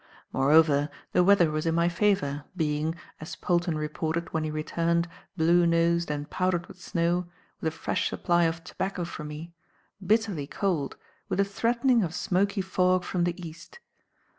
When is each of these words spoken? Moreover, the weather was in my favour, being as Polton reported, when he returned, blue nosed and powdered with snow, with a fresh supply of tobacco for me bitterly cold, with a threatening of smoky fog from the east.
Moreover, 0.33 0.89
the 1.11 1.23
weather 1.23 1.51
was 1.51 1.67
in 1.67 1.75
my 1.75 1.87
favour, 1.87 2.45
being 2.57 2.95
as 3.19 3.35
Polton 3.35 3.77
reported, 3.77 4.33
when 4.33 4.43
he 4.43 4.49
returned, 4.49 5.07
blue 5.37 5.67
nosed 5.67 6.09
and 6.09 6.27
powdered 6.27 6.65
with 6.65 6.81
snow, 6.81 7.27
with 7.59 7.71
a 7.71 7.77
fresh 7.77 8.09
supply 8.09 8.45
of 8.45 8.63
tobacco 8.63 9.05
for 9.05 9.23
me 9.23 9.53
bitterly 10.03 10.47
cold, 10.47 10.97
with 11.29 11.39
a 11.39 11.45
threatening 11.45 12.01
of 12.01 12.15
smoky 12.15 12.61
fog 12.61 13.03
from 13.03 13.25
the 13.25 13.47
east. 13.47 13.77